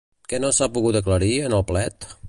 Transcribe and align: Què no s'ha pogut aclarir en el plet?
Què 0.31 0.39
no 0.45 0.49
s'ha 0.59 0.69
pogut 0.77 0.99
aclarir 1.01 1.31
en 1.51 1.59
el 1.59 1.67
plet? 1.73 2.11